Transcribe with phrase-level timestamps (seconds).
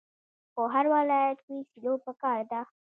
[0.53, 2.61] په هر ولایت کې سیلو پکار ده.